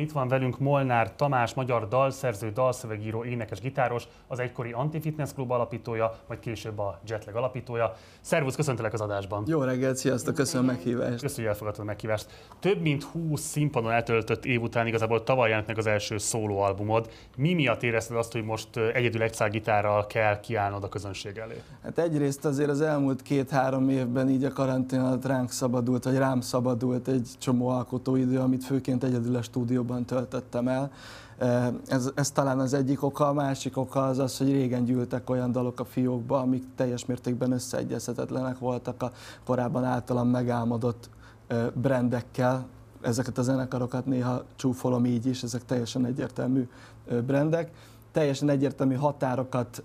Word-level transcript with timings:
Itt 0.00 0.12
van 0.12 0.28
velünk 0.28 0.58
Molnár 0.58 1.14
Tamás, 1.14 1.54
magyar 1.54 1.88
dalszerző, 1.88 2.50
dalszövegíró, 2.50 3.24
énekes, 3.24 3.60
gitáros, 3.60 4.08
az 4.26 4.38
egykori 4.38 4.72
Antifitness 4.72 5.32
Klub 5.32 5.50
alapítója, 5.50 6.18
majd 6.28 6.40
később 6.40 6.78
a 6.78 7.00
Jetlag 7.06 7.36
alapítója. 7.36 7.94
Szervusz, 8.20 8.54
köszöntelek 8.54 8.92
az 8.92 9.00
adásban. 9.00 9.44
Jó 9.46 9.62
reggelt, 9.62 9.96
sziasztok, 9.96 10.34
köszönöm 10.34 10.68
a 10.68 10.72
meghívást. 10.72 11.20
Köszönjük, 11.20 11.52
elfogadtad 11.52 11.82
a 11.82 11.86
meghívást. 11.86 12.26
Több 12.60 12.80
mint 12.80 13.02
20 13.02 13.40
színpadon 13.40 13.90
eltöltött 13.90 14.44
év 14.44 14.62
után 14.62 14.86
igazából 14.86 15.22
tavaly 15.22 15.48
jelent 15.48 15.66
meg 15.66 15.78
az 15.78 15.86
első 15.86 16.18
szólóalbumod. 16.18 17.10
Mi 17.36 17.54
miatt 17.54 17.82
érezted 17.82 18.16
azt, 18.16 18.32
hogy 18.32 18.44
most 18.44 18.76
egyedül 18.76 19.22
egy 19.22 19.36
gitárral 19.50 20.06
kell 20.06 20.40
kiállnod 20.40 20.84
a 20.84 20.88
közönség 20.88 21.36
elé? 21.36 21.62
Hát 21.82 21.98
egyrészt 21.98 22.44
azért 22.44 22.70
az 22.70 22.80
elmúlt 22.80 23.22
két-három 23.22 23.88
évben 23.88 24.28
így 24.28 24.44
a 24.44 24.52
karantén 24.52 25.00
alatt 25.00 25.26
ránk 25.26 25.50
szabadult, 25.50 26.04
vagy 26.04 26.16
rám 26.16 26.40
szabadult 26.40 27.08
egy 27.08 27.28
csomó 27.38 27.68
alkotóidő, 27.68 28.38
amit 28.38 28.64
főként 28.64 29.04
egyedül 29.04 29.36
a 29.36 29.42
stúdió 29.42 29.84
stúdióban 29.86 30.04
töltöttem 30.04 30.68
el. 30.68 30.90
Ez, 31.86 32.10
ez 32.14 32.30
talán 32.30 32.58
az 32.58 32.74
egyik 32.74 33.02
oka, 33.02 33.28
a 33.28 33.32
másik 33.32 33.76
oka 33.76 34.06
az 34.06 34.18
az, 34.18 34.38
hogy 34.38 34.50
régen 34.50 34.84
gyűltek 34.84 35.30
olyan 35.30 35.52
dalok 35.52 35.80
a 35.80 35.84
fiókba, 35.84 36.38
amik 36.38 36.64
teljes 36.76 37.06
mértékben 37.06 37.52
összeegyezhetetlenek 37.52 38.58
voltak 38.58 39.02
a 39.02 39.12
korábban 39.44 39.84
általam 39.84 40.28
megálmodott 40.28 41.10
brendekkel. 41.74 42.66
Ezeket 43.00 43.38
a 43.38 43.42
zenekarokat 43.42 44.06
néha 44.06 44.44
csúfolom 44.56 45.04
így 45.04 45.26
is, 45.26 45.42
ezek 45.42 45.64
teljesen 45.64 46.04
egyértelmű 46.04 46.68
brendek. 47.26 47.70
Teljesen 48.12 48.48
egyértelmű 48.48 48.94
határokat 48.94 49.82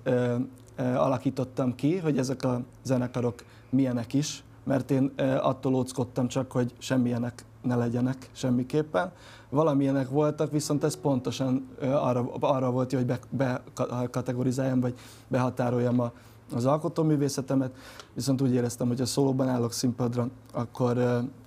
alakítottam 0.77 1.75
ki, 1.75 1.97
hogy 1.97 2.17
ezek 2.17 2.43
a 2.43 2.61
zenekarok 2.83 3.43
milyenek 3.69 4.13
is, 4.13 4.43
mert 4.63 4.91
én 4.91 5.11
attól 5.41 5.75
óckodtam 5.75 6.27
csak, 6.27 6.51
hogy 6.51 6.73
semmilyenek 6.77 7.45
ne 7.61 7.75
legyenek 7.75 8.29
semmiképpen. 8.31 9.11
Valamilyenek 9.49 10.09
voltak, 10.09 10.51
viszont 10.51 10.83
ez 10.83 10.95
pontosan 10.95 11.67
arra, 11.81 12.31
arra 12.39 12.71
volt 12.71 12.93
hogy 12.93 13.19
bekategorizáljam, 13.29 14.79
be 14.79 14.87
vagy 14.87 14.99
behatároljam 15.27 15.99
a, 15.99 16.11
az 16.53 16.65
alkotóművészetemet, 16.65 17.75
viszont 18.13 18.41
úgy 18.41 18.53
éreztem, 18.53 18.87
hogy 18.87 19.01
a 19.01 19.05
szólóban 19.05 19.47
állok 19.47 19.73
színpadra, 19.73 20.27
akkor, 20.53 20.97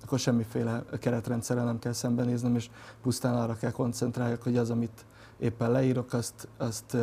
akkor 0.03 0.19
semmiféle 0.19 0.83
keretrendszerrel 0.99 1.65
nem 1.65 1.79
kell 1.79 1.91
szembenéznem, 1.91 2.55
és 2.55 2.69
pusztán 3.01 3.35
arra 3.35 3.55
kell 3.55 3.71
koncentráljak, 3.71 4.43
hogy 4.43 4.57
az, 4.57 4.69
amit 4.69 5.05
éppen 5.39 5.71
leírok, 5.71 6.13
azt, 6.13 6.47
azt 6.57 6.97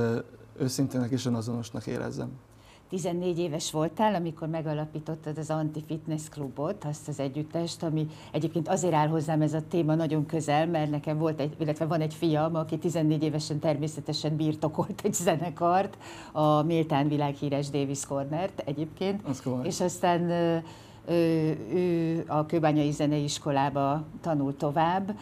őszintének 0.59 1.11
és 1.11 1.27
önazonosnak 1.27 1.87
érezzem. 1.87 2.31
14 2.93 3.39
éves 3.39 3.71
voltál, 3.71 4.15
amikor 4.15 4.49
megalapítottad 4.49 5.39
az 5.39 5.51
Anti-Fitness 5.51 6.29
Klubot, 6.29 6.85
azt 6.85 7.09
az 7.09 7.21
együttest, 7.21 7.83
ami 7.83 8.07
egyébként 8.33 8.69
azért 8.69 8.95
áll 8.95 9.09
hozzám 9.09 9.41
ez 9.43 9.55
a 9.55 9.63
téma 9.69 9.95
nagyon 9.95 10.27
közel, 10.27 10.67
mert 10.67 10.91
nekem 10.91 11.19
volt 11.19 11.41
egy, 11.41 11.55
illetve 11.59 11.87
van 11.87 12.01
egy 12.01 12.15
fiam, 12.15 12.55
aki 12.55 12.79
14 12.79 13.23
évesen 13.23 13.59
természetesen 13.59 14.37
birtokolt 14.37 15.01
egy 15.05 15.15
zenekart, 15.15 15.97
a 16.33 16.63
méltán 16.63 17.09
világhíres 17.09 17.71
Davis 17.71 18.07
Cornert 18.07 18.63
egyébként, 18.67 19.21
és 19.63 19.81
aztán 19.81 20.31
ő, 21.09 21.59
ő 21.75 22.25
a 22.27 22.47
Kőbányai 22.47 22.91
Zeneiskolába 22.91 24.05
tanult 24.21 24.57
tovább, 24.57 25.19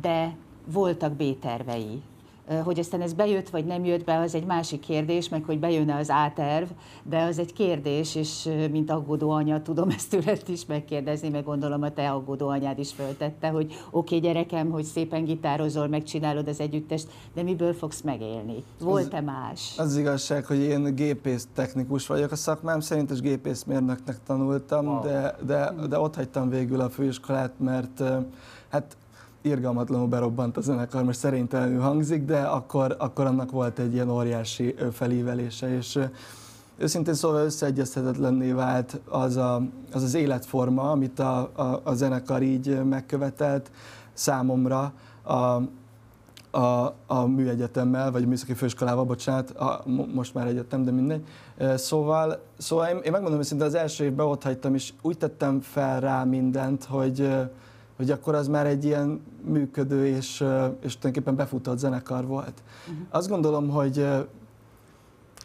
de 0.00 0.36
voltak 0.66 1.12
B-tervei 1.12 2.02
hogy 2.64 2.78
aztán 2.78 3.00
ez 3.00 3.12
bejött 3.12 3.48
vagy 3.48 3.64
nem 3.64 3.84
jött 3.84 4.04
be, 4.04 4.18
az 4.18 4.34
egy 4.34 4.44
másik 4.44 4.80
kérdés, 4.80 5.28
meg 5.28 5.44
hogy 5.44 5.58
bejönne 5.58 5.96
az 5.96 6.10
áterv, 6.10 6.68
de 7.02 7.22
az 7.22 7.38
egy 7.38 7.52
kérdés, 7.52 8.14
és 8.14 8.48
mint 8.70 8.90
aggódó 8.90 9.30
anya 9.30 9.62
tudom 9.62 9.88
ezt 9.88 10.10
tőled 10.10 10.42
is 10.46 10.66
megkérdezni, 10.66 11.28
meg 11.28 11.44
gondolom 11.44 11.82
a 11.82 11.90
te 11.90 12.10
aggódó 12.10 12.48
anyád 12.48 12.78
is 12.78 12.92
föltette, 12.92 13.48
hogy 13.48 13.64
oké 13.90 14.16
okay, 14.16 14.18
gyerekem, 14.18 14.70
hogy 14.70 14.84
szépen 14.84 15.24
gitározol, 15.24 15.88
megcsinálod 15.88 16.48
az 16.48 16.60
együttest, 16.60 17.08
de 17.34 17.42
miből 17.42 17.72
fogsz 17.72 18.00
megélni? 18.00 18.64
Volt-e 18.80 19.20
más? 19.20 19.74
Az, 19.76 19.86
az 19.86 19.96
igazság, 19.96 20.44
hogy 20.44 20.58
én 20.58 20.94
gépész 20.94 21.48
technikus 21.54 22.06
vagyok 22.06 22.30
a 22.30 22.36
szakmám 22.36 22.80
szerint, 22.80 23.10
és 23.10 23.20
gépészmérnöknek 23.20 24.16
tanultam, 24.26 24.86
wow. 24.86 25.02
de, 25.02 25.36
de, 25.46 25.72
de 25.88 25.98
ott 25.98 26.14
hagytam 26.14 26.48
végül 26.48 26.80
a 26.80 26.90
főiskolát, 26.90 27.52
mert 27.58 28.02
hát 28.68 28.96
irgalmatlanul 29.44 30.06
berobbant 30.06 30.56
a 30.56 30.60
zenekar, 30.60 31.04
most 31.04 31.18
szerénytelenül 31.18 31.80
hangzik, 31.80 32.24
de 32.24 32.40
akkor, 32.40 32.96
akkor 32.98 33.26
annak 33.26 33.50
volt 33.50 33.78
egy 33.78 33.92
ilyen 33.92 34.10
óriási 34.10 34.74
felívelése, 34.92 35.76
és 35.76 35.98
őszintén 36.76 37.14
szóval 37.14 37.44
összeegyezhetetlenné 37.44 38.52
vált 38.52 39.00
az, 39.08 39.36
a, 39.36 39.62
az 39.92 40.02
az 40.02 40.14
életforma, 40.14 40.90
amit 40.90 41.18
a, 41.18 41.50
a, 41.54 41.80
a 41.82 41.94
zenekar 41.94 42.42
így 42.42 42.84
megkövetelt 42.84 43.70
számomra 44.12 44.92
a, 45.22 45.62
a, 46.50 46.94
a 47.06 47.26
műegyetemmel, 47.26 48.10
vagy 48.10 48.22
a 48.22 48.26
műszaki 48.26 48.54
főiskolával, 48.54 49.04
bocsánat, 49.04 49.50
a, 49.50 49.82
most 50.14 50.34
már 50.34 50.46
egyetem, 50.46 50.84
de 50.84 50.90
mindegy. 50.90 51.24
Szóval, 51.74 52.40
szóval 52.58 52.88
én, 52.88 52.96
én 52.96 53.12
megmondom 53.12 53.40
őszintén, 53.40 53.66
az 53.66 53.74
első 53.74 54.04
évben 54.04 54.26
ott 54.26 54.42
hagytam, 54.42 54.74
és 54.74 54.92
úgy 55.02 55.18
tettem 55.18 55.60
fel 55.60 56.00
rá 56.00 56.24
mindent, 56.24 56.84
hogy, 56.84 57.28
hogy 57.96 58.10
akkor 58.10 58.34
az 58.34 58.48
már 58.48 58.66
egy 58.66 58.84
ilyen 58.84 59.20
működő 59.44 60.06
és, 60.06 60.30
és 60.80 60.96
tulajdonképpen 60.96 61.36
befutott 61.36 61.78
zenekar 61.78 62.26
volt. 62.26 62.62
Uh-huh. 62.88 63.06
Azt 63.10 63.28
gondolom, 63.28 63.68
hogy, 63.68 64.06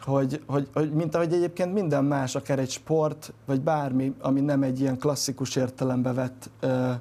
hogy, 0.02 0.42
hogy, 0.46 0.68
hogy 0.74 0.92
mint 0.92 1.16
ahogy 1.16 1.34
egyébként 1.34 1.74
minden 1.74 2.06
más, 2.06 2.36
akár 2.36 2.60
egy 2.60 2.70
sport, 2.70 3.34
vagy 3.46 3.62
bármi, 3.62 4.14
ami 4.22 4.40
nem 4.40 4.64
egy 4.64 4.80
ilyen 4.80 4.98
klasszikus 4.98 5.56
értelembe 5.56 6.14
vett 6.14 6.50
ö, 6.60 6.92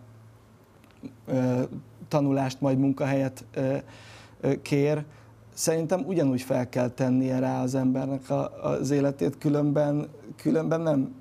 ö, 1.27 1.63
tanulást, 2.09 2.61
majd 2.61 2.79
munkahelyet 2.79 3.45
ö, 3.55 3.77
ö, 4.41 4.63
kér, 4.63 5.05
szerintem 5.55 6.05
ugyanúgy 6.07 6.43
fel 6.43 6.69
kell 6.69 6.89
tennie 6.89 7.39
rá 7.39 7.63
az 7.63 7.75
embernek 7.75 8.31
a, 8.31 8.63
az 8.63 8.91
életét, 8.91 9.39
különben, 9.39 10.09
különben 10.37 10.81
nem, 10.81 11.15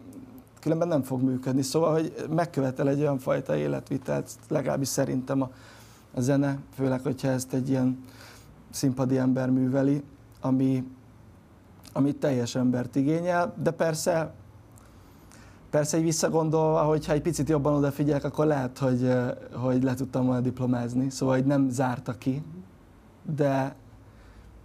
különben 0.60 0.88
nem 0.88 1.02
fog 1.04 1.22
működni. 1.22 1.62
Szóval, 1.62 1.92
hogy 1.92 2.14
megkövetel 2.30 2.90
egy 2.90 3.00
olyan 3.00 3.20
fajta 3.20 3.56
életvitelt, 3.56 4.30
legalábbis 4.48 4.88
szerintem 4.88 5.42
a, 5.42 5.50
a 6.14 6.22
zene, 6.22 6.58
főleg, 6.76 7.02
hogyha 7.02 7.28
ezt 7.28 7.54
egy 7.54 7.70
ilyen 7.70 8.04
színpadi 8.72 9.18
ember 9.18 9.50
műveli, 9.50 10.04
ami, 10.42 10.84
ami 11.94 12.14
teljes 12.14 12.56
embert 12.56 12.96
igényel, 12.96 13.54
de 13.64 13.72
persze 13.72 14.34
Persze, 15.70 15.98
egy 15.98 16.04
visszagondolva, 16.04 16.82
hogyha 16.82 17.14
egy 17.14 17.22
picit 17.22 17.50
jobban 17.50 17.74
odafigyelek, 17.74 18.24
akkor 18.24 18.46
lehet, 18.46 18.78
hogy, 18.78 19.14
hogy 19.54 19.84
le 19.84 19.94
tudtam 19.94 20.26
volna 20.26 20.42
diplomázni, 20.42 21.10
szóval 21.10 21.36
hogy 21.36 21.46
nem 21.46 21.70
zárta 21.70 22.14
ki, 22.14 22.44
de, 23.36 23.76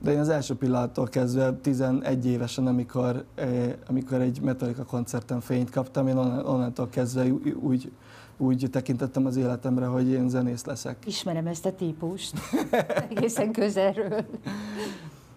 de 0.02 0.12
én 0.12 0.18
az 0.18 0.28
első 0.28 0.54
pillanattól 0.54 1.06
kezdve, 1.06 1.52
11 1.52 2.26
évesen, 2.26 2.66
amikor, 2.66 3.24
eh, 3.34 3.72
amikor 3.88 4.20
egy 4.20 4.40
Metallica 4.40 4.84
koncerten 4.84 5.40
fényt 5.40 5.70
kaptam, 5.70 6.08
én 6.08 6.16
onnantól 6.16 6.88
kezdve 6.88 7.26
úgy, 7.60 7.92
úgy 8.36 8.68
tekintettem 8.70 9.26
az 9.26 9.36
életemre, 9.36 9.86
hogy 9.86 10.08
én 10.08 10.28
zenész 10.28 10.64
leszek. 10.64 10.96
Ismerem 11.06 11.46
ezt 11.46 11.66
a 11.66 11.74
típust, 11.74 12.32
egészen 13.10 13.52
közelről. 13.52 14.24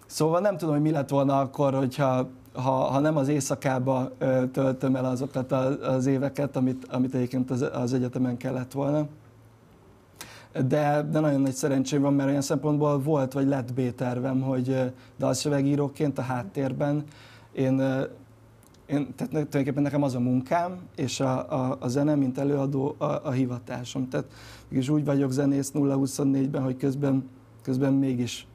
Szóval 0.06 0.40
nem 0.40 0.56
tudom, 0.56 0.74
hogy 0.74 0.82
mi 0.82 0.90
lett 0.90 1.08
volna 1.08 1.40
akkor, 1.40 1.74
hogyha 1.74 2.28
ha, 2.52 2.70
ha 2.70 3.00
nem 3.00 3.16
az 3.16 3.28
éjszakába 3.28 4.12
töltöm 4.52 4.96
el 4.96 5.04
azokat 5.04 5.52
az 5.82 6.06
éveket, 6.06 6.56
amit, 6.56 6.86
amit 6.90 7.14
egyébként 7.14 7.50
az, 7.50 7.64
az 7.72 7.92
egyetemen 7.92 8.36
kellett 8.36 8.72
volna 8.72 9.06
de, 10.66 11.02
de 11.02 11.20
nagyon 11.20 11.40
nagy 11.40 11.52
szerencsém 11.52 12.02
van, 12.02 12.14
mert 12.14 12.28
olyan 12.28 12.40
szempontból 12.40 12.98
volt, 12.98 13.32
vagy 13.32 13.46
lett 13.46 13.74
B-tervem, 13.74 14.40
hogy 14.40 14.92
dalszövegíróként 15.18 16.18
a 16.18 16.22
háttérben 16.22 17.04
én, 17.52 17.80
én 18.86 19.14
tehát 19.14 19.28
tulajdonképpen 19.32 19.82
nekem 19.82 20.02
az 20.02 20.14
a 20.14 20.20
munkám, 20.20 20.78
és 20.96 21.20
a, 21.20 21.52
a, 21.52 21.76
a 21.80 21.88
zene, 21.88 22.14
mint 22.14 22.38
előadó 22.38 22.94
a, 22.98 23.04
a 23.04 23.30
hivatásom. 23.30 24.08
Tehát 24.08 24.26
mégis 24.68 24.88
úgy 24.88 25.04
vagyok 25.04 25.30
zenész 25.30 25.72
0-24-ben, 25.74 26.62
hogy 26.62 26.76
közben, 26.76 27.30
közben 27.62 27.92
mégis, 27.92 28.46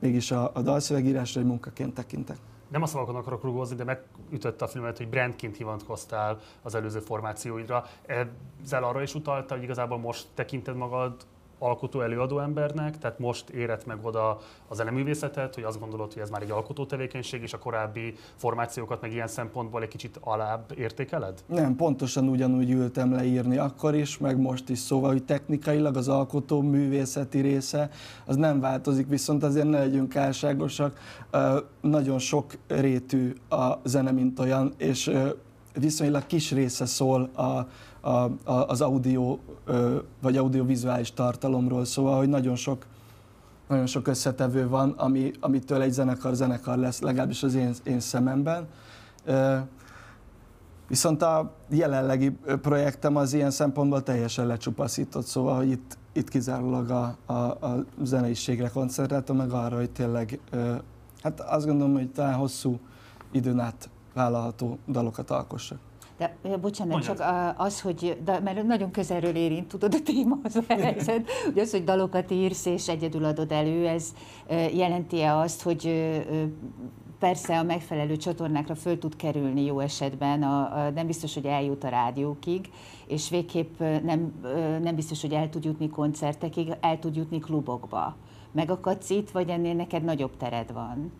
mégis 0.00 0.30
a, 0.30 0.50
a 0.54 0.62
dalszövegírásra 0.62 1.40
egy 1.40 1.46
munkaként 1.46 1.94
tekintek 1.94 2.36
nem 2.68 2.82
a 2.82 2.86
szavakon 2.86 3.16
akarok 3.16 3.42
rugózni, 3.42 3.76
de 3.76 3.84
megütötte 3.84 4.64
a 4.64 4.68
filmet, 4.68 4.96
hogy 4.96 5.08
brandként 5.08 5.56
hivatkoztál 5.56 6.38
az 6.62 6.74
előző 6.74 6.98
formációidra. 6.98 7.84
Ezzel 8.06 8.84
arra 8.84 9.02
is 9.02 9.14
utalta, 9.14 9.54
hogy 9.54 9.62
igazából 9.62 9.98
most 9.98 10.26
tekinted 10.34 10.76
magad 10.76 11.26
alkotó 11.58 12.00
előadó 12.00 12.38
embernek, 12.38 12.98
tehát 12.98 13.18
most 13.18 13.48
érett 13.48 13.86
meg 13.86 13.98
oda 14.02 14.28
a 14.68 14.74
zeneművészetet, 14.74 15.54
hogy 15.54 15.64
azt 15.64 15.80
gondolod, 15.80 16.12
hogy 16.12 16.22
ez 16.22 16.30
már 16.30 16.42
egy 16.42 16.50
alkotó 16.50 16.86
tevékenység, 16.86 17.42
és 17.42 17.52
a 17.52 17.58
korábbi 17.58 18.14
formációkat 18.36 19.00
meg 19.00 19.12
ilyen 19.12 19.26
szempontból 19.28 19.82
egy 19.82 19.88
kicsit 19.88 20.18
alább 20.20 20.72
értékeled? 20.76 21.42
Nem, 21.46 21.76
pontosan 21.76 22.28
ugyanúgy 22.28 22.70
ültem 22.70 23.12
leírni 23.12 23.56
akkor 23.56 23.94
is, 23.94 24.18
meg 24.18 24.38
most 24.40 24.68
is, 24.68 24.78
szóval, 24.78 25.10
hogy 25.10 25.24
technikailag 25.24 25.96
az 25.96 26.08
alkotó 26.08 26.60
művészeti 26.60 27.40
része 27.40 27.90
az 28.26 28.36
nem 28.36 28.60
változik, 28.60 29.08
viszont 29.08 29.42
azért 29.42 29.68
ne 29.68 29.78
legyünk 29.78 30.16
álságosak, 30.16 30.98
nagyon 31.80 32.18
sok 32.18 32.52
rétű 32.66 33.34
a 33.48 33.72
zene, 33.84 34.10
mint 34.10 34.38
olyan, 34.38 34.72
és 34.76 35.10
viszonylag 35.78 36.26
kis 36.26 36.52
része 36.52 36.86
szól 36.86 37.30
a, 37.34 37.66
a, 38.10 38.30
az 38.44 38.80
audio 38.80 39.38
vagy 40.22 40.36
audiovizuális 40.36 41.12
tartalomról, 41.12 41.84
szóval, 41.84 42.18
hogy 42.18 42.28
nagyon 42.28 42.56
sok 42.56 42.86
nagyon 43.68 43.86
sok 43.86 44.06
összetevő 44.06 44.68
van, 44.68 44.90
ami, 44.90 45.30
amitől 45.40 45.82
egy 45.82 45.92
zenekar 45.92 46.34
zenekar 46.34 46.76
lesz, 46.76 47.00
legalábbis 47.00 47.42
az 47.42 47.54
én, 47.54 47.74
én 47.82 48.00
szememben. 48.00 48.66
Viszont 50.88 51.22
a 51.22 51.52
jelenlegi 51.68 52.30
projektem 52.62 53.16
az 53.16 53.32
ilyen 53.32 53.50
szempontból 53.50 54.02
teljesen 54.02 54.46
lecsupaszított, 54.46 55.26
szóval, 55.26 55.56
hogy 55.56 55.70
itt, 55.70 55.98
itt 56.12 56.28
kizárólag 56.28 56.90
a, 56.90 57.16
a, 57.26 57.32
a 57.32 57.84
zeneiségre 58.02 58.68
koncentráltam, 58.68 59.36
meg 59.36 59.50
arra, 59.50 59.76
hogy 59.76 59.90
tényleg, 59.90 60.40
hát 61.22 61.40
azt 61.40 61.66
gondolom, 61.66 61.92
hogy 61.92 62.10
talán 62.10 62.34
hosszú 62.34 62.78
időn 63.32 63.58
át 63.58 63.88
vállalható 64.14 64.78
dalokat 64.88 65.30
alkossak. 65.30 65.78
De 66.18 66.56
bocsánat, 66.60 66.92
Mondjad. 66.92 67.16
csak 67.16 67.54
az, 67.56 67.80
hogy, 67.80 68.18
de, 68.24 68.40
mert 68.40 68.62
nagyon 68.62 68.90
közelről 68.90 69.34
érint, 69.34 69.68
tudod, 69.68 69.94
a 69.94 70.02
téma 70.02 70.38
az 70.42 70.56
a 70.56 70.62
helyzet, 70.68 71.30
hogy 71.44 71.58
az, 71.58 71.70
hogy 71.70 71.84
dalokat 71.84 72.30
írsz 72.30 72.66
és 72.66 72.88
egyedül 72.88 73.24
adod 73.24 73.52
elő, 73.52 73.86
ez 73.86 74.14
jelenti-e 74.72 75.36
azt, 75.36 75.62
hogy 75.62 76.12
persze 77.18 77.58
a 77.58 77.62
megfelelő 77.62 78.16
csatornákra 78.16 78.74
föl 78.74 78.98
tud 78.98 79.16
kerülni 79.16 79.64
jó 79.64 79.80
esetben, 79.80 80.42
a, 80.42 80.84
a, 80.86 80.90
nem 80.90 81.06
biztos, 81.06 81.34
hogy 81.34 81.46
eljut 81.46 81.84
a 81.84 81.88
rádiókig, 81.88 82.70
és 83.06 83.30
végképp 83.30 83.78
nem, 83.78 84.32
nem 84.82 84.94
biztos, 84.94 85.20
hogy 85.20 85.32
el 85.32 85.48
tud 85.48 85.64
jutni 85.64 85.88
koncertekig, 85.88 86.76
el 86.80 86.98
tud 86.98 87.16
jutni 87.16 87.38
klubokba. 87.38 88.16
Megakadsz 88.52 89.10
itt, 89.10 89.30
vagy 89.30 89.48
ennél 89.48 89.74
neked 89.74 90.04
nagyobb 90.04 90.36
tered 90.36 90.72
van? 90.72 91.12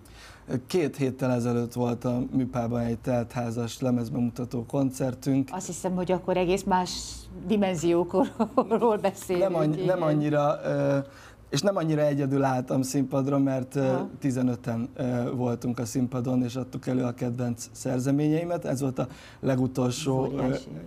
Két 0.67 0.97
héttel 0.97 1.31
ezelőtt 1.31 1.73
volt 1.73 2.05
a 2.05 2.23
műpában 2.33 2.81
egy 2.81 2.99
teltházas 2.99 3.81
lemezbemutató 3.81 4.65
koncertünk. 4.67 5.49
Azt 5.53 5.67
hiszem, 5.67 5.95
hogy 5.95 6.13
akkor 6.13 6.37
egész 6.37 6.63
más 6.63 6.91
dimenziókról 7.47 8.97
beszélünk. 9.03 9.51
Nem, 9.51 9.61
annyi, 9.61 9.85
nem 9.85 10.03
annyira, 10.03 10.61
és 11.51 11.61
nem 11.61 11.77
annyira 11.77 12.01
egyedül 12.01 12.45
álltam 12.45 12.83
színpadra, 12.83 13.39
mert 13.39 13.75
ha. 13.75 14.09
15-en 14.23 14.87
voltunk 15.35 15.79
a 15.79 15.85
színpadon, 15.85 16.43
és 16.43 16.57
adtuk 16.57 16.87
elő 16.87 17.03
a 17.03 17.13
kedvenc 17.13 17.69
szerzeményeimet. 17.73 18.65
Ez 18.65 18.81
volt 18.81 18.99
a 18.99 19.07
legutolsó 19.41 20.33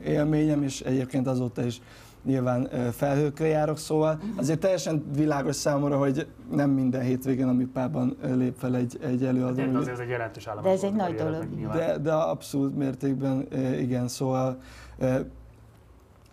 élményem, 0.06 0.64
és 0.64 0.82
egyébként 0.82 1.28
azóta 1.28 1.66
is 1.66 1.82
nyilván 2.24 2.70
felhőkre 2.92 3.48
járok, 3.48 3.78
szóval 3.78 4.20
azért 4.36 4.60
teljesen 4.60 5.06
világos 5.16 5.56
számomra, 5.56 5.98
hogy 5.98 6.28
nem 6.52 6.70
minden 6.70 7.02
hétvégén 7.02 7.48
a 7.48 7.54
műpában 7.54 8.18
lép 8.22 8.56
fel 8.58 8.76
egy, 8.76 8.98
egy 9.02 9.26
előadó. 9.26 9.56
De 9.56 9.78
azért 9.78 9.94
ez 9.94 10.00
egy 10.00 10.10
jelentős 10.10 10.48
állam. 10.48 10.64
De 10.64 10.70
ez 10.70 10.84
egy 10.84 10.94
nagy 10.94 11.16
dolog. 11.16 11.46
De, 11.72 11.98
de 11.98 12.14
abszolút 12.14 12.78
mértékben 12.78 13.48
igen, 13.80 14.08
szóval 14.08 14.58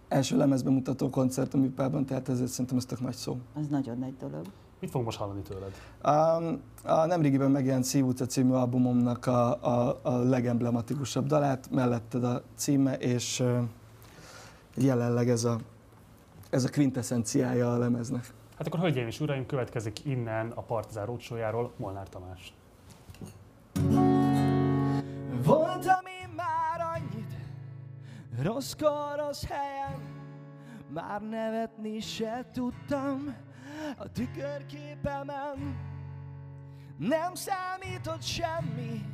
első 0.08 0.36
lemezben 0.36 0.72
mutató 0.72 1.10
koncert 1.10 1.54
a 1.54 1.56
műpában, 1.56 2.04
tehát 2.06 2.28
ezért 2.28 2.50
szerintem 2.50 2.76
ez 2.76 2.84
tök 2.84 3.00
nagy 3.00 3.14
szó. 3.14 3.36
Az 3.54 3.66
nagyon 3.66 3.98
nagy 3.98 4.14
dolog. 4.20 4.46
Mit 4.80 4.90
fog 4.90 5.04
most 5.04 5.18
hallani 5.18 5.40
tőled? 5.40 5.72
A, 6.00 6.42
a 6.92 7.06
nemrégiben 7.06 7.50
megjelent 7.50 7.84
Szívúca 7.84 8.26
című 8.26 8.52
albumomnak 8.52 9.26
a, 9.26 9.62
a, 9.62 9.98
a 10.02 10.10
legemblematikusabb 10.10 11.26
dalát, 11.26 11.68
melletted 11.70 12.24
a 12.24 12.42
címe, 12.56 12.94
és 12.94 13.44
jelenleg 14.74 15.28
ez 15.30 15.44
a 15.44 15.58
ez 16.50 16.64
a 16.64 16.68
quintessenciája 16.68 17.72
a 17.72 17.78
lemeznek. 17.78 18.34
Hát 18.56 18.66
akkor, 18.66 18.80
hölgyeim 18.80 19.06
és 19.06 19.20
uraim, 19.20 19.46
következik 19.46 20.04
innen 20.04 20.50
a 20.50 20.60
Partizán 20.60 21.06
Rócsójáról 21.06 21.72
Molnár 21.76 22.08
Tamás. 22.08 22.54
Voltam 25.44 26.06
én 26.22 26.28
már 26.36 26.80
annyit, 26.80 27.34
rosszkor, 28.42 29.16
rossz 29.16 29.44
helyen, 29.44 30.00
már 30.92 31.22
nevetni 31.22 32.00
se 32.00 32.46
tudtam 32.52 33.34
a 33.96 34.12
tükörképemen. 34.12 35.76
Nem 36.98 37.34
számított 37.34 38.22
semmi, 38.22 39.07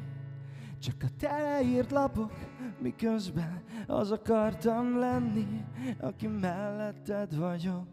csak 0.84 1.02
a 1.02 1.06
teleírt 1.18 1.90
lapok, 1.90 2.32
miközben 2.78 3.62
az 3.86 4.10
akartam 4.10 4.98
lenni, 4.98 5.64
aki 6.00 6.26
melletted 6.26 7.36
vagyok. 7.36 7.86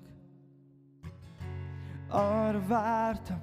Arra 2.10 2.62
vártam, 2.68 3.42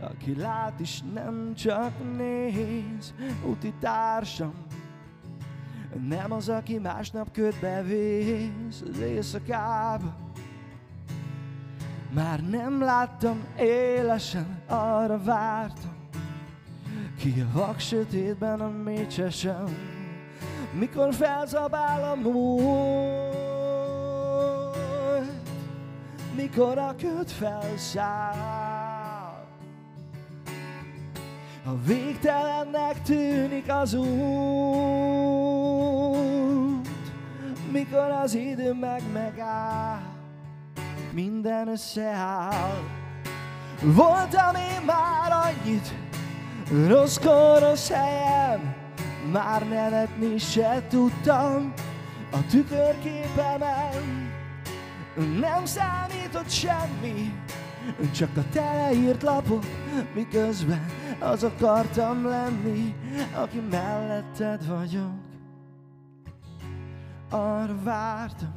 aki 0.00 0.36
lát 0.36 0.80
is 0.80 1.02
nem 1.14 1.54
csak 1.54 2.16
néz, 2.16 3.14
úti 3.46 3.74
társam, 3.80 4.54
nem 6.08 6.32
az, 6.32 6.48
aki 6.48 6.78
másnap 6.78 7.32
ködbe 7.32 7.82
vész 7.82 8.82
az 8.90 8.98
éjszakába. 8.98 10.14
Már 12.14 12.48
nem 12.48 12.80
láttam 12.80 13.44
élesen, 13.58 14.62
arra 14.66 15.22
vártam, 15.22 15.97
ki 17.18 17.40
a 17.40 17.46
vak 17.58 17.78
sötétben 17.78 18.60
a 18.60 18.68
mécsesen, 18.68 19.76
mikor 20.78 21.14
felzabál 21.14 22.10
a 22.10 22.14
múlt, 22.14 23.36
mikor 26.36 26.78
a 26.78 26.94
köd 26.98 27.28
felszáll. 27.28 28.56
A 31.64 31.76
végtelennek 31.86 33.02
tűnik 33.02 33.72
az 33.72 33.94
út, 33.94 34.08
mikor 37.72 38.10
az 38.22 38.34
idő 38.34 38.72
meg 38.72 39.02
megáll, 39.12 40.00
minden 41.12 41.68
összeáll. 41.68 42.82
Voltam 43.82 44.54
én 44.54 44.82
már 44.86 45.32
annyit, 45.32 45.94
Rossz 46.70 47.88
helyen, 47.88 48.74
már 49.32 49.68
nevetni 49.68 50.38
se 50.38 50.82
tudtam 50.88 51.72
a 52.32 52.46
tükörképemen. 52.50 54.30
Nem 55.40 55.64
számított 55.64 56.50
semmi, 56.50 57.32
csak 58.14 58.36
a 58.36 58.42
teleírt 58.52 59.22
lapok, 59.22 59.64
miközben 60.14 60.86
az 61.20 61.42
akartam 61.42 62.26
lenni, 62.26 62.94
aki 63.34 63.60
melletted 63.70 64.66
vagyok. 64.66 65.26
Arra 67.30 67.82
vártam, 67.82 68.54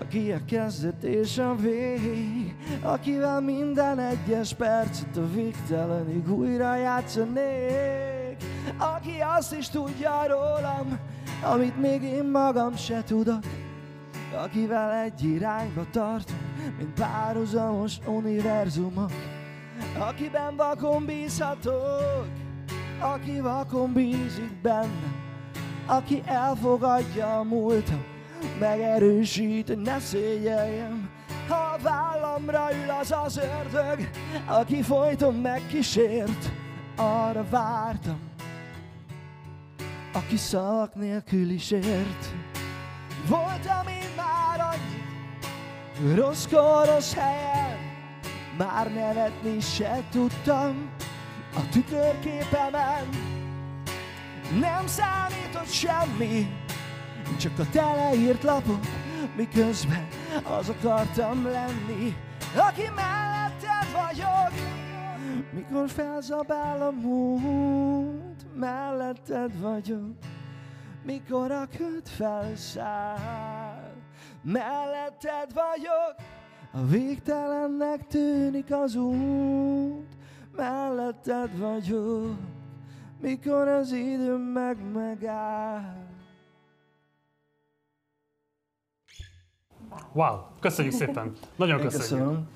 aki 0.00 0.32
a 0.32 0.40
kezdet 0.46 1.02
és 1.02 1.38
a 1.38 1.54
vég, 1.54 2.54
akivel 2.82 3.40
minden 3.40 3.98
egyes 3.98 4.54
percet 4.54 5.16
a 5.16 5.30
végtelenig 5.34 6.30
újra 6.30 6.76
játszanék, 6.76 8.36
aki 8.78 9.12
azt 9.38 9.54
is 9.54 9.68
tudja 9.68 10.26
rólam, 10.26 10.98
amit 11.42 11.80
még 11.80 12.02
én 12.02 12.24
magam 12.24 12.76
se 12.76 13.02
tudok, 13.04 13.44
akivel 14.44 14.92
egy 14.92 15.24
irányba 15.24 15.86
tartunk, 15.90 16.40
mint 16.78 16.92
párhuzamos 16.94 17.98
univerzumok, 18.06 19.12
akiben 19.98 20.56
vakon 20.56 21.04
bízhatok, 21.04 22.26
aki 23.00 23.40
vakon 23.40 23.92
bízik 23.92 24.60
bennem, 24.62 25.14
aki 25.86 26.22
elfogadja 26.24 27.38
a 27.38 27.42
múltam, 27.42 28.04
megerősít, 28.58 29.66
hogy 29.66 29.78
ne 29.78 29.98
szégyeljem, 29.98 31.10
ha 31.48 31.54
a 31.54 31.78
vállamra 31.82 32.68
ül 32.82 32.90
az 33.00 33.14
az 33.24 33.36
ördög, 33.36 34.10
aki 34.46 34.82
folyton 34.82 35.34
megkísért, 35.34 36.50
arra 36.96 37.44
vártam, 37.50 38.18
aki 40.12 40.36
szavak 40.36 40.94
nélkül 40.94 41.50
is 41.50 41.70
ért. 41.70 42.34
Voltam 43.28 43.86
én 43.86 44.08
már 44.16 44.60
annyi, 44.60 46.14
rossz 46.14 46.46
rossz 46.84 47.14
helyen, 47.14 47.78
már 48.58 48.92
nevetni 48.92 49.60
se 49.60 50.02
tudtam 50.10 50.90
a 51.54 51.68
tükörképemen. 51.70 53.08
Nem 54.60 54.86
számított 54.86 55.70
semmi, 55.70 56.46
csak 57.38 57.58
a 57.58 57.68
teleírt 57.72 58.42
lapok, 58.42 58.80
miközben 59.36 60.08
az 60.58 60.68
akartam 60.68 61.44
lenni, 61.44 62.16
aki 62.56 62.82
melletted 62.94 63.92
vagyok. 63.92 64.52
Mikor 65.52 65.88
felzabál 65.88 66.82
a 66.82 66.90
múlt, 66.90 68.46
melletted 68.54 69.60
vagyok. 69.60 70.16
Mikor 71.04 71.50
a 71.50 71.66
köd 71.76 72.08
felszáll, 72.08 73.92
melletted 74.42 75.52
vagyok. 75.54 76.14
A 76.72 76.86
végtelennek 76.86 78.06
tűnik 78.06 78.72
az 78.72 78.94
út, 78.94 80.16
melletted 80.56 81.58
vagyok, 81.58 82.36
mikor 83.20 83.68
az 83.68 83.92
idő 83.92 84.36
meg 84.36 84.76
megáll. 84.92 86.09
Wow, 90.12 90.36
köszönjük 90.60 90.94
szépen. 90.94 91.32
Nagyon 91.56 91.78
Én 91.78 91.84
köszönjük. 91.84 92.10
köszönöm. 92.10 92.48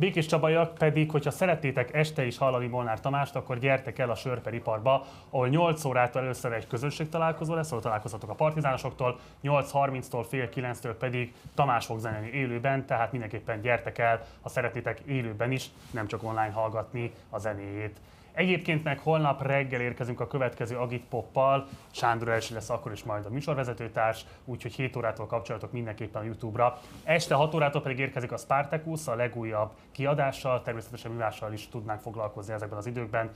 Békés 0.00 0.26
Csabaiak 0.26 0.74
pedig, 0.74 1.10
hogyha 1.10 1.30
szeretnétek 1.30 1.94
este 1.94 2.24
is 2.26 2.38
hallani 2.38 2.66
Molnár 2.66 3.00
Tamást, 3.00 3.36
akkor 3.36 3.58
gyertek 3.58 3.98
el 3.98 4.10
a 4.10 4.14
Sörperiparba, 4.14 5.06
ahol 5.30 5.48
8 5.48 5.84
órától 5.84 6.22
először 6.22 6.52
egy 6.52 6.66
közönség 6.66 7.08
találkozó 7.08 7.54
lesz, 7.54 7.70
ahol 7.70 7.82
találkozhatok 7.82 8.30
a 8.30 8.34
partizánosoktól, 8.34 9.18
8.30-tól 9.42 10.24
fél 10.28 10.48
9-től 10.54 10.94
pedig 10.98 11.34
Tamás 11.54 11.86
fog 11.86 11.98
zenélni 11.98 12.30
élőben, 12.30 12.86
tehát 12.86 13.10
mindenképpen 13.10 13.60
gyertek 13.60 13.98
el, 13.98 14.26
ha 14.42 14.48
szeretnétek 14.48 15.00
élőben 15.00 15.50
is, 15.50 15.70
nem 15.90 16.06
csak 16.06 16.22
online 16.22 16.50
hallgatni 16.50 17.12
a 17.30 17.38
zenéjét. 17.38 18.00
Egyébként 18.32 18.84
meg 18.84 18.98
holnap 18.98 19.42
reggel 19.42 19.80
érkezünk 19.80 20.20
a 20.20 20.26
következő 20.26 20.76
Agit 20.76 21.04
Poppal, 21.08 21.68
Sándor 21.90 22.28
Elsi 22.28 22.54
lesz 22.54 22.70
akkor 22.70 22.92
is 22.92 23.02
majd 23.02 23.26
a 23.26 23.30
műsorvezetőtárs, 23.30 24.24
úgyhogy 24.44 24.74
7 24.74 24.96
órától 24.96 25.26
kapcsolatok 25.26 25.72
mindenképpen 25.72 26.22
a 26.22 26.24
YouTube-ra. 26.24 26.78
Este 27.04 27.34
6 27.34 27.54
órától 27.54 27.82
pedig 27.82 27.98
érkezik 27.98 28.32
a 28.32 28.36
Spartacus, 28.36 29.06
a 29.06 29.14
legújabb 29.14 29.70
kiadással, 29.92 30.62
természetesen 30.62 31.10
mivással 31.10 31.52
is 31.52 31.68
tudnánk 31.68 32.00
foglalkozni 32.00 32.52
ezekben 32.52 32.78
az 32.78 32.86
időkben, 32.86 33.30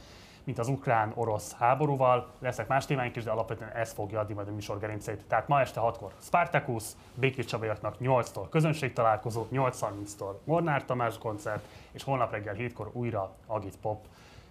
mint 0.45 0.59
az 0.59 0.69
ukrán-orosz 0.69 1.55
háborúval. 1.55 2.31
Lesznek 2.39 2.69
más 2.69 2.87
témáink 2.87 3.17
is, 3.17 3.25
de 3.25 3.31
alapvetően 3.31 3.71
ez 3.71 3.93
fogja 3.93 4.21
adni 4.21 4.35
majd 4.35 4.49
a 4.49 4.53
műsor 4.53 4.79
gerincét. 4.79 5.25
Tehát 5.29 5.49
ma 5.49 5.61
este 5.61 5.81
6-kor 5.83 6.13
Spartacus, 6.21 6.85
Békés 7.15 7.45
Csabaiaknak 7.45 7.97
8-tól 8.01 8.47
közönség 8.51 8.93
találkozó, 8.93 9.47
8.30-tól 9.53 10.35
Mornár 10.45 10.85
Tamás 10.85 11.19
koncert, 11.19 11.65
és 11.93 12.03
holnap 12.03 12.31
reggel 12.31 12.55
7-kor 12.59 12.91
újra 12.93 13.35
Agit 13.47 13.77
Pop. 13.81 14.07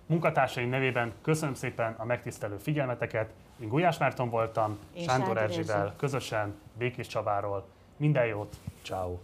Munkatársaim 0.05 0.69
nevében 0.69 1.13
köszönöm 1.21 1.53
szépen 1.53 1.95
a 1.97 2.05
megtisztelő 2.05 2.57
figyelmeteket. 2.57 3.33
Én 3.59 3.67
Gulyás 3.67 3.97
Márton 3.97 4.29
voltam, 4.29 4.77
Én 4.93 5.03
Sándor 5.03 5.37
Erzsivel 5.37 5.81
Erzsi. 5.81 5.95
közösen 5.97 6.55
Békés 6.77 7.07
Csabáról. 7.07 7.65
Minden 7.97 8.25
jót, 8.25 8.55
ciao. 8.83 9.17